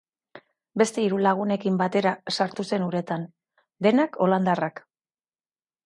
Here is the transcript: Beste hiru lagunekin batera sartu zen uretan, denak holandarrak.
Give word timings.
Beste 0.81 1.03
hiru 1.03 1.19
lagunekin 1.27 1.77
batera 1.83 2.15
sartu 2.37 2.67
zen 2.73 2.89
uretan, 2.89 3.29
denak 3.89 4.21
holandarrak. 4.27 4.87